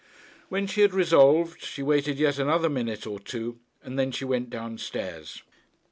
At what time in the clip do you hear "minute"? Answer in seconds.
2.69-3.05